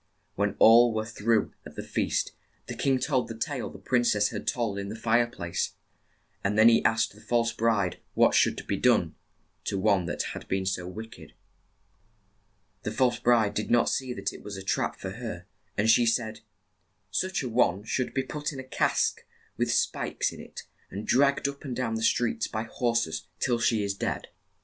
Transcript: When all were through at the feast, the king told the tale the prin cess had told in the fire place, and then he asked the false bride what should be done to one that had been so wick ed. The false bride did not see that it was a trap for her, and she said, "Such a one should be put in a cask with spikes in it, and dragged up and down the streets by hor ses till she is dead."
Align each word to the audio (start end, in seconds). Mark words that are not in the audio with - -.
When 0.33 0.55
all 0.57 0.95
were 0.95 1.05
through 1.05 1.53
at 1.63 1.75
the 1.75 1.83
feast, 1.83 2.31
the 2.65 2.73
king 2.73 2.97
told 2.97 3.27
the 3.27 3.37
tale 3.37 3.69
the 3.69 3.77
prin 3.77 4.03
cess 4.03 4.29
had 4.29 4.47
told 4.47 4.79
in 4.79 4.89
the 4.89 4.95
fire 4.95 5.27
place, 5.27 5.75
and 6.43 6.57
then 6.57 6.69
he 6.69 6.83
asked 6.83 7.13
the 7.13 7.21
false 7.21 7.53
bride 7.53 7.99
what 8.15 8.33
should 8.33 8.65
be 8.65 8.77
done 8.77 9.13
to 9.65 9.77
one 9.77 10.05
that 10.05 10.23
had 10.33 10.47
been 10.47 10.65
so 10.65 10.87
wick 10.87 11.19
ed. 11.19 11.33
The 12.81 12.89
false 12.91 13.19
bride 13.19 13.53
did 13.53 13.69
not 13.69 13.89
see 13.89 14.11
that 14.15 14.33
it 14.33 14.41
was 14.41 14.57
a 14.57 14.63
trap 14.63 14.99
for 14.99 15.11
her, 15.11 15.45
and 15.77 15.87
she 15.87 16.07
said, 16.07 16.39
"Such 17.11 17.43
a 17.43 17.47
one 17.49 17.83
should 17.83 18.11
be 18.11 18.23
put 18.23 18.51
in 18.51 18.59
a 18.59 18.63
cask 18.63 19.21
with 19.55 19.71
spikes 19.71 20.31
in 20.33 20.39
it, 20.39 20.63
and 20.89 21.05
dragged 21.05 21.47
up 21.47 21.63
and 21.63 21.75
down 21.75 21.93
the 21.93 22.01
streets 22.01 22.47
by 22.47 22.63
hor 22.63 22.95
ses 22.95 23.27
till 23.39 23.59
she 23.59 23.83
is 23.83 23.93
dead." 23.93 24.29